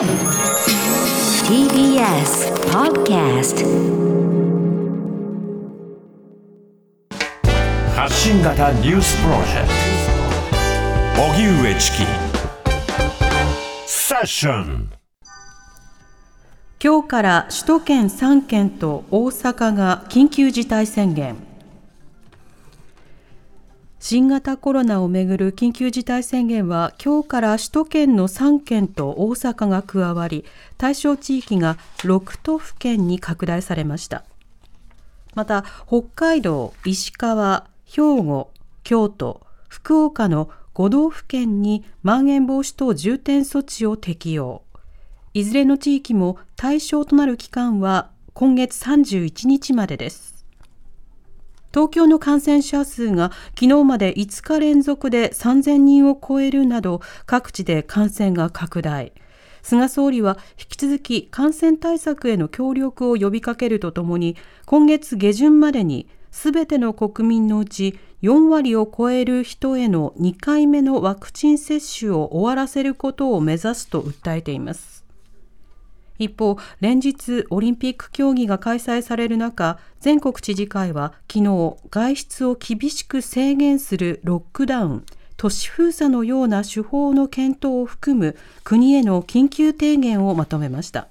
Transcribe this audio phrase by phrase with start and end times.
[0.00, 0.08] TBS
[2.72, 3.66] Podcast
[7.94, 9.68] 発信型ニュースプロジェク
[11.14, 11.22] ト。
[11.22, 11.98] 荻上チキ。
[13.86, 14.90] セッション。
[16.82, 21.36] 今日から首都圏3県と大阪が緊急事態宣言
[24.12, 30.44] 新型コロナをめぐる緊急事態宣言は今日から首都圏の3県と大阪が加わり
[30.78, 34.24] 対象地域が6都府県に拡大されました。
[35.36, 38.50] また北海道石川兵庫
[38.82, 44.62] 京都福岡の5道府県にまん延防止等重点措置を適用。
[45.34, 50.39] いずれの地域も対象となる期間は今月31日までです。
[51.72, 59.12] 東京の感染者数が昨日まで5日連続で3000人を超えるなど各地で感染が拡大。
[59.62, 64.36] 菅総理は引き続き感染対策への協力を呼びかけるとともに
[64.66, 74.99] 今月下旬までにすべての国民のうち4割を超える人への2回目のワクチン接種を終わらせることを目指すと訴えています。
[76.20, 85.04] 一方、連日オリンピック競技が開催される中、全国知事会は昨日、外出を厳しく制限するロックダウン、
[85.38, 91.08] 都市封鎖のような手法の検討を含む国への緊急提言をまとめました。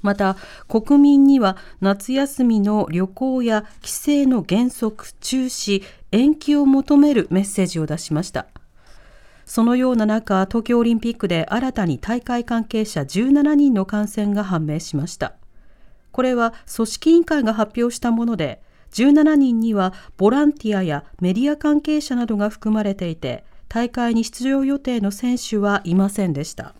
[0.00, 0.36] また、
[0.68, 8.46] 国民には夏休みの旅行や帰省の原則中止、延期を求めるメッセージを出しました。
[9.46, 15.34] そのような中、東京オリンピックで新たに大会関係者17人の感染が判明しました。
[16.12, 26.74] これは組織委員会が発表したもので、17人にはボランティアやメディア関係者などが含まれていて、大会に出場予定の選手はいませんでした。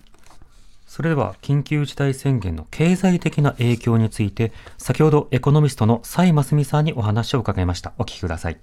[0.86, 7.92] それでは緊急事態宣言の経済的な影響について、先ほどエコノミストの蔡真澄さんにお話を伺いました。
[7.98, 8.58] お聞きください。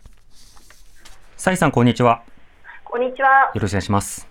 [1.36, 2.24] 蔡さん、こんにちは。
[2.92, 3.50] こんにちは。
[3.56, 4.28] よろしくお願いします。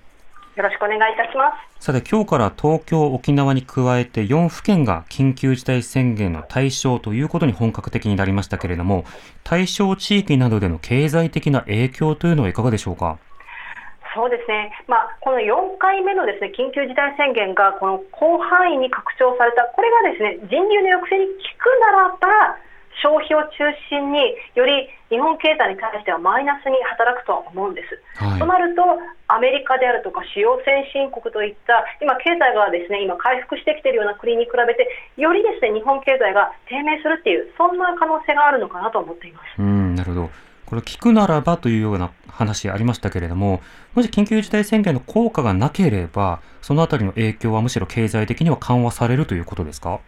[0.54, 1.50] よろしくお願いいたしま
[1.80, 1.82] す。
[1.82, 9.06] さて、今日から東京、沖縄に加えて4府県が緊急事態宣言の対象ということに本格的になりましたけれども、
[9.44, 13.16] 対象地域などでの経済的な影響というのはいかがでしょうか？
[14.14, 22.60] そうですね、まあ、この4回目のですね緊急事態宣言がこの広範囲に拡張された、これがですね人流の抑制に効くならば、
[23.02, 28.00] 消費を中心により日本経済に対してはマイナスに働くとは思うんです。
[28.22, 28.82] はい、となると
[29.28, 39.58] アメリカであるとか主要先進国といった今経済がですね今回復してきているような国に比べてよりですね日本経済が低迷するっていうそんな可能性があるのかなと思っています。
[39.58, 40.30] うんなるほど。
[40.66, 43.60] これ聞くならばというような話ありましたけれども、
[43.94, 49.98] もし緊急事態宣言の効果がなければ、そのあたりの影響はむしろ経済的には緩和されるということですか？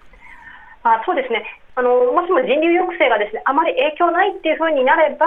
[0.85, 5.27] あそうですねあのもしも人流抑制がですねあまり影響ないっていうふうになれば、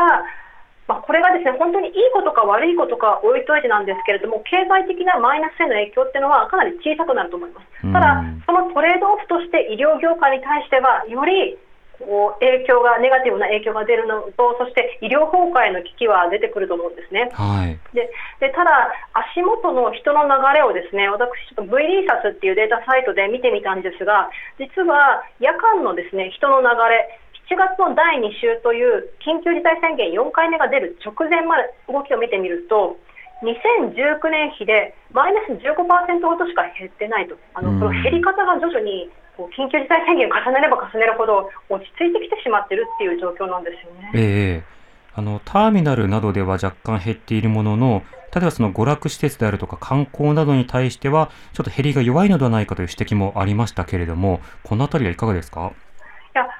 [0.88, 7.66] まあ、これがですね本当にいいことか悪いことか置いといてなんですけれども経済的なマイナスへの影響っていうのはかなり小さくなると思います。
[7.81, 11.57] ただそのトレードオフとして医療業界に対してはより
[12.00, 17.29] こう影響がネガティブな影響が出るのとそして医療崩壊の危機は出てくると思うんですね。
[17.33, 27.19] はい、ででただ、足元の人の流れをですね私、ちょっと V リーサスっていうデータサイトで見てみたんですが実は夜間のですね人の流れ
[27.50, 32.97] 7月の第2週という緊急事態宣言4回目が出る直前まで動きを見てみると
[33.44, 35.85] 2019年比でマイナス15%
[36.25, 37.38] ほどしか減ってないと。
[37.53, 44.12] あのこの減り方が徐々にこう緊急事態宣言を重ねれば重ねるほど落ち着いてきてしまっているっていう状況なんですよね。
[44.16, 44.75] えー
[45.18, 48.03] あの、ターミナルなどでは若干減っているものの、
[48.34, 55.72] 例えばその娯楽施設であるとか観光などに対しては、ちょっと減りが弱いのではないかという指摘もありましたけれども、このあたりはいかがですか？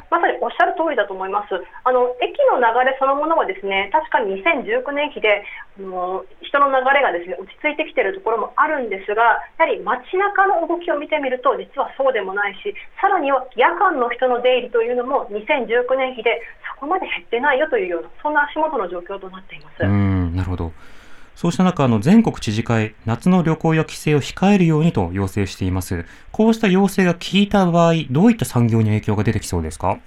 [0.10, 1.56] まさにおっしゃる通りだと思います。
[1.84, 5.44] あの駅の流れそのものはですね確かに2019年比で
[5.78, 16.42] あの人の流れがですね落ち着いてきているところもあるんですが、やはり街中の動きを見てみると実はそうでもないし、さらには夜間の人の出入りというのも2019年比で
[16.74, 19.84] そこまで減ってないよというようなそんな足元の状況となっています。
[19.84, 20.72] なるほど。
[21.36, 26.06] そうした中、あの、全国知事会、夏の旅行や帰省を控えるようにと要請しています。
[26.32, 30.00] こうした要請が効いた場合、どういった産業に影響が出てきそうですか？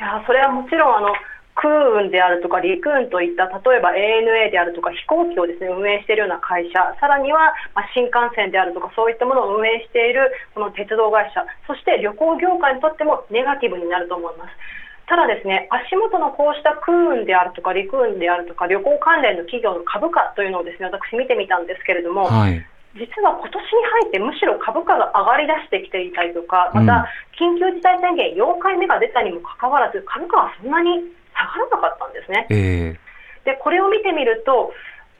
[0.00, 1.14] いや、それはもちろん、あの、
[1.56, 1.70] 空
[2.02, 14.50] 運であるとか陸運といった例えば ANA であるとか飛行機をですね運営しているような会社さらにはま新幹線であるとかそういったものを運営しているこの鉄道会社そして旅行業界にとってもネガティブになると思います。
[15.06, 22.64] ただですね足元のこうした空運であるとか陸運であるとか旅行関連の企業の株価というのをですね私見てみたんですけれども、はい、
[22.94, 31.02] 実は今年に入ってむしろ株価が上がり出してきていたりとか、また緊急事態宣言4回目が出たにもかかわらず、株価はそんなに
[31.34, 32.46] 下がらなかったんですね。
[32.50, 34.72] えー、でこれを見てみると、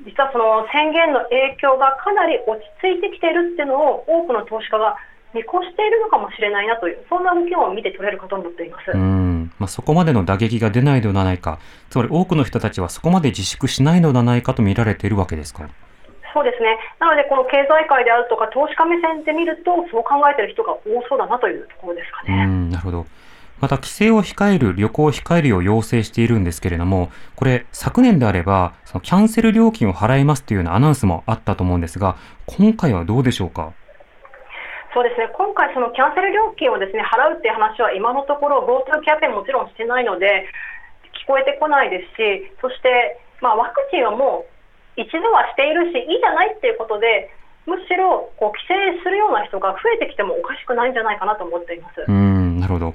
[0.06, 4.96] 実はその宣言の影響がかなり落ち着いてきているっていうのを多くの投資家が
[5.34, 8.94] 見越しているのかもしれないなという、そんな動きを見て取れることになっています。
[9.58, 11.58] うんまあ、そこまでの打撃が出ないのではないか、
[11.90, 15.68] つまり多くの人たちはそこまで自粛しないのではないかと見られているわけですか？
[16.34, 16.76] そうですね。
[16.98, 22.44] なので、この経済界であるとか、投資家目線で見ると、そう考えている人が多そうだなというところですかね。
[22.44, 23.06] うんなるほど。
[23.60, 32.16] また、帰省を控える、旅行を控えるよう要請しているんですけれども、これ、昨年であれば、そのキャンセル料金を払いますというようなアナウンスもあったと思うんですが、
[32.46, 33.72] 今回はどうでしょうか？
[34.94, 40.46] そうですね今回、そのキャンセル料金をですね払うっていう話は今のところ GoTo キャンペーンもちろんしてないので
[41.18, 47.34] 聞こえてこないですしそして、まあ、ワクチンはもう一度はしているしいいじゃないっていうことで
[47.66, 52.04] むしろこう規制するような人が増えてきてもおかしくないんじゃないかなと思っています。
[52.06, 52.94] うんなるほど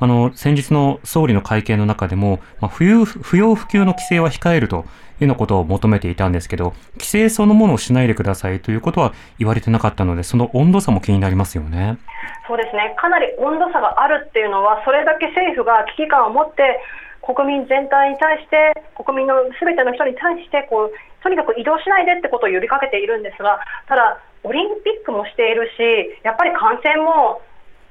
[0.00, 4.84] あの、先日の総理の会見の中でも、まあ、不要不要不急の規制は控えると
[5.20, 11.98] いうようなことを求めていたんですけど、規制そのものをしないでくださいということは言われてなかったので、その温度差も気になりますよね。
[12.46, 12.94] そうですね。
[12.98, 16.80] かなり温度差があるっていうのは、それだけ政府が危機感を持って、
[17.22, 20.92] 国民全体に対して、国民のすべての人に対してこう、
[21.22, 27.42] とにかく移動しないでってことを呼びかけているんですが、ただ、オリンピックもしているし、やっぱり感染も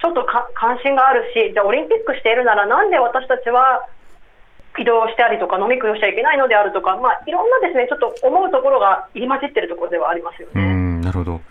[0.01, 3.85] ちょっと関心があるし、じゃあオリンピックしているなら、なんで私たちは
[4.77, 10.53] 移動したりとか、飲み食いをしちゃいけないのであるとか、まあ、いろんなですね、ちょっと思うところが入り混じっているところではありますよね。
[10.55, 11.41] うんなるほど。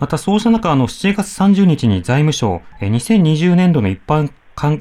[0.00, 4.30] また、そうした中、あの、7月30日に財務省、え2020年度の一般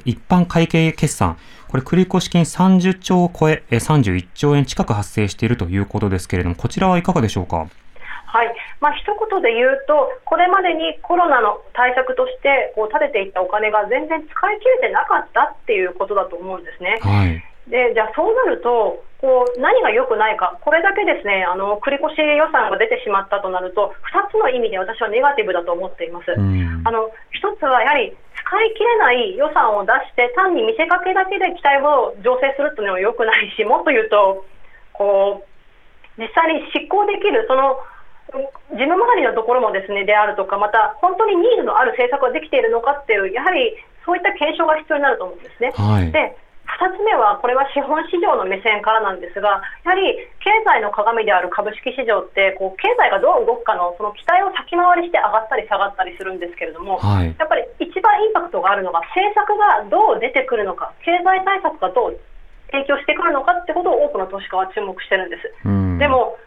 [0.05, 1.37] 一般会計決算、
[1.69, 7.67] これ、繰越金30兆を超え、31兆円近く発生しているということですけれども、こちらはいかがでしょうか？
[8.31, 16.99] はいまあ一言で言うと、これまでにコロナの対策としてこう立てていったお金が全然使い切れてなかったっていうことだと思うんですね。
[17.01, 26.33] はい、でじゃあそうなるとこう何が良くないか、これだけですねあの繰越予算が出てしまったとなると、2つの意味で私はネガティブだと思っています。
[26.33, 26.37] あ
[26.91, 28.17] の1つはやはり
[28.51, 34.43] 使い切れない予算を出して、単に見せかけだけで期待を醸成するというのは良くないし、もっと言うと、
[34.93, 37.79] こう実際に執行できる、その
[38.73, 45.71] 事務周りのところもですねであるとか、また本当にニーズのある政策ができているのかっていう、やはりそういった検証が必要になると思うんですね。
[45.75, 46.35] はい、で
[46.79, 62.19] 2つ目は、これは資本市場の目線からなんですが、やはり経済の鏡である株式市場って、こう経済がどう動くかのその期待を先回りして上がったり下がったりするんですけれども、はい、やっぱり一番インパクトがあるのが、政策がどう出てくるのか、経済対策がどう
[62.71, 65.51] 提供してくるのかってことを多くの投資家は注目してるんです。
[65.99, 66.37] でも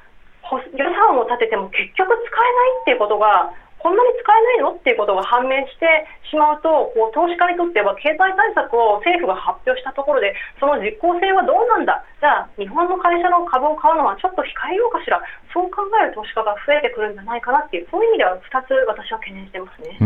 [0.77, 3.53] 予算を立てても結局使えないっていうことが
[3.85, 4.73] こんなに使えないの？
[4.73, 12.01] っていうことが判明してしまうとこう投資家にとっては経済対策を政府が発表したところでその実効性はどうなんだ？
[12.19, 15.21] じゃあ日本の会社の株を買うのはちょっと控えようかしら
[15.53, 20.01] そう考える投資家が増えてくるんじゃないかなっていうそういう意味では2つ私は懸念してますね。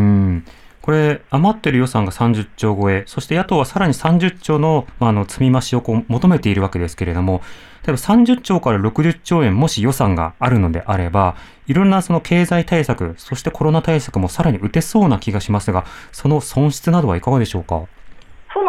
[0.89, 7.43] これ、余ってる予算が30兆超え、そして野党はさらに30兆の,、ま、あの積み増しをこう求めているわけですけれども、
[7.87, 11.37] 例えば30兆から60兆円もし予算があるのであれば、
[11.67, 17.83] いろんなその経済対策、そしてコロナ対策もさらに打てそうな気がしますが、その損失などはいかがでしょうか？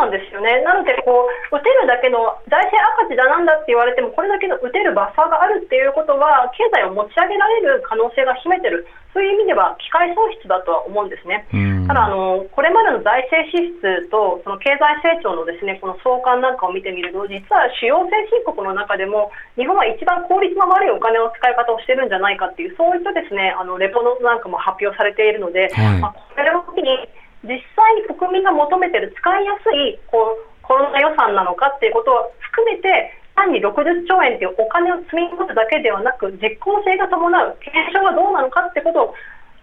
[0.09, 11.45] なんですよね、なのでこう、打てるだけの財政赤字だなんだって言われても、これだけの打てるバッファーがあるっていうことは、経済を持ち上げられる可能性が秘めてる、そういう意味では機会損失だとは思うんですね。
[11.87, 27.09] ただあの、これまでの財政支出とその経済成長のですねこの相関なんかを見てみると、実は主要先進国の中でも、日本は一番効率の悪いお金の使い方をしてるんじゃないかっていう、そういったですねあのレポートなんかも発表されているので、はい、まあ、これを機に
[27.43, 39.13] 実際に国民が求めている使いやすいこうコロナ予算なのかっていうことを含めて単に60兆円というお金を積み込むだけではなく実効性が伴う検証がどうなのかってことを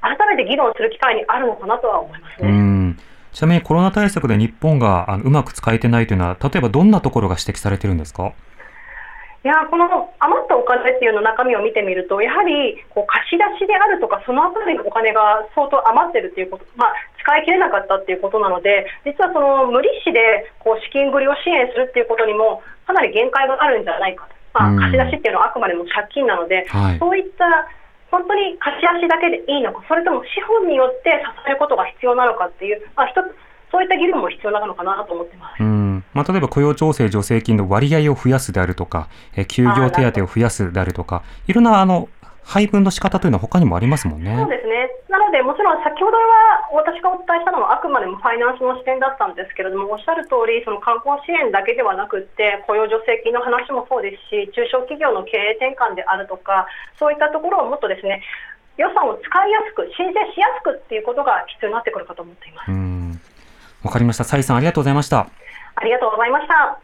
[0.00, 2.48] 改めて議論する機会にあるのかなとは思いますね。
[3.32, 8.32] ちなみにコロナ対策で日本があのうまく使えてないというのは例えばどんなところが指摘されてるんですか？
[9.46, 27.46] いやこの余ったお金っていうの中身を見てみると、やはりこう貸し出しであるとか、そのあたりのお金が相当余ってるということ、まあ、使い切れなかったっていうことなので、実はその無利子でこう資金繰りを支援するっていうことにも、かなり限界があるんじゃないかと、まあ、貸し出しっていうのはあくまでも借金なので、はい、そういった
[28.10, 33.30] 本当に貸し出しだけでいいのか、それとも資本によって支えることが必要なのかっていう、まあ、一つ、
[33.70, 35.85] そういった議論も必要なのかなと思ってます。
[36.16, 42.08] うんまあ、例えば雇用調整助成金の割合を増やすであるとか、え休業手当を増やすであるとか、いろんなあの
[42.42, 44.34] 配分の仕方というのは他にもありますもんね。
[44.34, 44.88] そうですね。
[45.10, 58.22] なので、もちろん先ほどは私がお伝えしたのはあくまでもファイナンスの視点だったんですけれども、おっしゃる通り、その観光支援だけではなくて、雇用助成金の話もそうですし、中小企業の経営転換であるとか、そういったところをもっとですね、
[58.78, 62.70] 予算を使いやすく、申請しやすくっていうことが必要になってくるかと思っています。
[62.70, 63.20] うん。
[63.82, 64.24] わかりました。
[64.24, 65.26] サイさんありがとうございました。
[65.76, 66.80] ありがとうございました。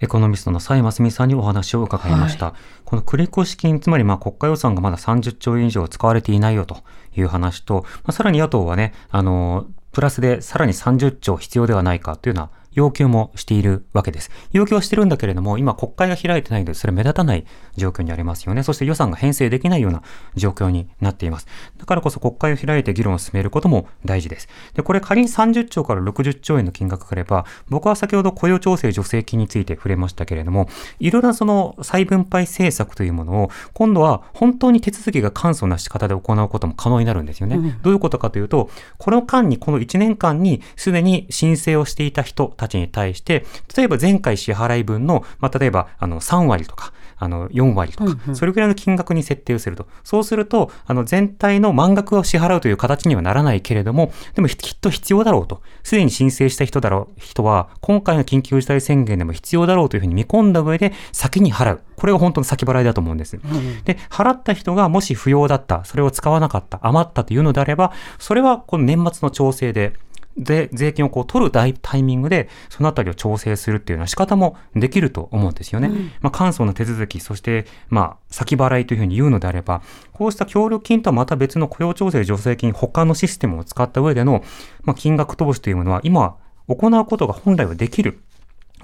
[0.00, 2.54] エコノミストの蔡真澄さんにお話を伺いました。
[2.84, 6.78] この繰越金、つまりまあ国家予算がまだ30兆円以上使われていないよと
[7.16, 14.30] いう話と、まあ、さらに野党はね、あの、プラスでさらに30兆必要ではないかというような要求もしているわけです。
[14.52, 17.44] 要求はしてるんだけれども、今国会が開いてないので、それ目立たない
[17.76, 18.62] 状況にありますよね。
[18.62, 20.02] そして予算が編成できないような
[20.36, 21.48] 状況になっています。
[21.76, 24.48] だからこそ国会を開いて議論を進めることも大事です。
[24.74, 30.68] で、これ仮に30兆から60兆円の金額があれば、僕は先ほど雇用調整助成金について触れましたけれども、
[31.00, 37.78] いろいろなその再分配政策というものを、今度は本当に手続きが簡素な仕方で行うことも可能になるんですよね。
[37.82, 43.44] どういうことかというと、この間に、この1年間にすでに申請をしていた人たちに対して、
[43.76, 49.86] 例えば前回支払い分の、まあ、例えばあの3割とか、あの4割とか、それぐらいの金額に設定をすると。
[50.04, 55.60] そうすると、あの全体の満額を支払うという形にはならないけれども、でもきっと必要だろうと。
[55.82, 61.82] すでに申請した人だろう、人は、今回の緊急事態宣言でも必要だろうというふうに見込んだ上で、先に払う。
[61.96, 63.38] これが本当の先払いだと思うんです。
[63.84, 69.94] で、払った人がもし不要だった、それを使わなかった、余ったというのであれば、それはこの年末の調整で、
[70.38, 75.90] で、税金をこう取るタイタイミングで、そのあたりを調整するっていうような仕方もできると思うんですよね。
[76.20, 84.42] まあ、簡素な手続き、そして、まあ、先払いというふうに言うのであれば、こうした協力金とはまた別の雇用調整助成金、他のシステムを使った上での、
[84.82, 86.36] まあ、金額投資というものは、今、
[86.68, 88.20] 行うことが本来はできる。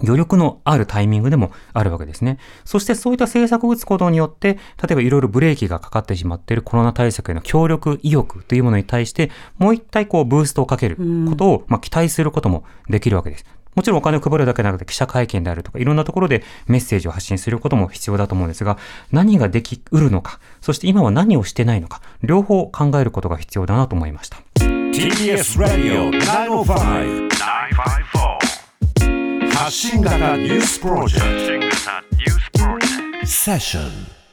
[0.03, 2.39] 余力のあるタイミングでもあるわけですね。
[2.65, 10.97] そしてそういった政策を打つことによって、例えばいろいろブレーキがかかってしまっているコロナ対策への協力意欲というものに対して、もう一体こうブーストをかける
[11.29, 13.45] ことを、まあ、期待することもできるわけです。
[13.75, 18.79] もちろんお金を配るだけでなくて記者会見であるとかいろんなところでメッセージを発信することも必要だと思うんですが、
[19.11, 24.39] 何ができうるのか、そして今は何をしてないのか、両方考えることが必要だなと思いました。
[24.57, 28.44] TBS ラディオ905 954
[29.55, 31.71] 発信型ニュースプロジェク
[33.23, 33.27] ト。
[33.27, 34.24] セッション